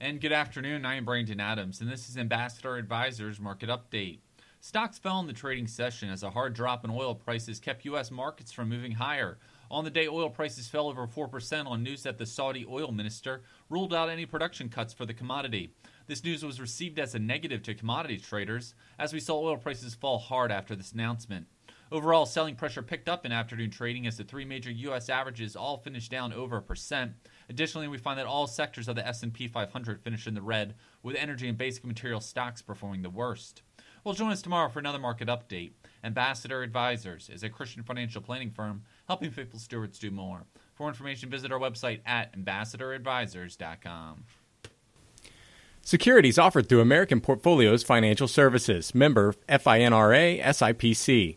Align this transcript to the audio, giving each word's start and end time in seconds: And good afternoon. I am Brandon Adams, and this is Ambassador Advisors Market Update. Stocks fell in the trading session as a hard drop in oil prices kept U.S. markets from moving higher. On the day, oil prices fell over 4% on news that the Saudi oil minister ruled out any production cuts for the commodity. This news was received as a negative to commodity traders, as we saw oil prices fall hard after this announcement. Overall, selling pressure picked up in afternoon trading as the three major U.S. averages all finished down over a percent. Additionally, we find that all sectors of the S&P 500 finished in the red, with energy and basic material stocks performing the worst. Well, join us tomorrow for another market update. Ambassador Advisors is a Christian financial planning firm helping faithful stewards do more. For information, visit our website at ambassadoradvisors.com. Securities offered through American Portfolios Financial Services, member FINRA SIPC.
And 0.00 0.20
good 0.20 0.32
afternoon. 0.32 0.84
I 0.84 0.96
am 0.96 1.04
Brandon 1.04 1.38
Adams, 1.38 1.80
and 1.80 1.88
this 1.88 2.08
is 2.08 2.18
Ambassador 2.18 2.76
Advisors 2.76 3.38
Market 3.38 3.68
Update. 3.68 4.18
Stocks 4.60 4.98
fell 4.98 5.20
in 5.20 5.28
the 5.28 5.32
trading 5.32 5.68
session 5.68 6.10
as 6.10 6.24
a 6.24 6.30
hard 6.30 6.52
drop 6.52 6.84
in 6.84 6.90
oil 6.90 7.14
prices 7.14 7.60
kept 7.60 7.84
U.S. 7.84 8.10
markets 8.10 8.50
from 8.50 8.68
moving 8.68 8.90
higher. 8.92 9.38
On 9.70 9.84
the 9.84 9.90
day, 9.90 10.08
oil 10.08 10.28
prices 10.30 10.66
fell 10.66 10.88
over 10.88 11.06
4% 11.06 11.66
on 11.66 11.84
news 11.84 12.02
that 12.02 12.18
the 12.18 12.26
Saudi 12.26 12.66
oil 12.68 12.90
minister 12.90 13.42
ruled 13.70 13.94
out 13.94 14.10
any 14.10 14.26
production 14.26 14.68
cuts 14.68 14.92
for 14.92 15.06
the 15.06 15.14
commodity. 15.14 15.72
This 16.08 16.24
news 16.24 16.44
was 16.44 16.60
received 16.60 16.98
as 16.98 17.14
a 17.14 17.20
negative 17.20 17.62
to 17.62 17.74
commodity 17.74 18.18
traders, 18.18 18.74
as 18.98 19.12
we 19.12 19.20
saw 19.20 19.40
oil 19.40 19.56
prices 19.56 19.94
fall 19.94 20.18
hard 20.18 20.50
after 20.50 20.74
this 20.74 20.92
announcement. 20.92 21.46
Overall, 21.94 22.26
selling 22.26 22.56
pressure 22.56 22.82
picked 22.82 23.08
up 23.08 23.24
in 23.24 23.30
afternoon 23.30 23.70
trading 23.70 24.04
as 24.04 24.16
the 24.16 24.24
three 24.24 24.44
major 24.44 24.72
U.S. 24.72 25.08
averages 25.08 25.54
all 25.54 25.76
finished 25.76 26.10
down 26.10 26.32
over 26.32 26.56
a 26.56 26.62
percent. 26.62 27.12
Additionally, 27.48 27.86
we 27.86 27.98
find 27.98 28.18
that 28.18 28.26
all 28.26 28.48
sectors 28.48 28.88
of 28.88 28.96
the 28.96 29.06
S&P 29.06 29.46
500 29.46 30.02
finished 30.02 30.26
in 30.26 30.34
the 30.34 30.42
red, 30.42 30.74
with 31.04 31.14
energy 31.14 31.46
and 31.48 31.56
basic 31.56 31.84
material 31.84 32.20
stocks 32.20 32.62
performing 32.62 33.02
the 33.02 33.10
worst. 33.10 33.62
Well, 34.02 34.12
join 34.12 34.32
us 34.32 34.42
tomorrow 34.42 34.68
for 34.70 34.80
another 34.80 34.98
market 34.98 35.28
update. 35.28 35.70
Ambassador 36.02 36.64
Advisors 36.64 37.30
is 37.30 37.44
a 37.44 37.48
Christian 37.48 37.84
financial 37.84 38.20
planning 38.20 38.50
firm 38.50 38.82
helping 39.06 39.30
faithful 39.30 39.60
stewards 39.60 40.00
do 40.00 40.10
more. 40.10 40.46
For 40.74 40.88
information, 40.88 41.30
visit 41.30 41.52
our 41.52 41.60
website 41.60 42.00
at 42.04 42.36
ambassadoradvisors.com. 42.36 44.24
Securities 45.80 46.38
offered 46.40 46.68
through 46.68 46.80
American 46.80 47.20
Portfolios 47.20 47.84
Financial 47.84 48.26
Services, 48.26 48.96
member 48.96 49.34
FINRA 49.48 50.42
SIPC. 50.42 51.36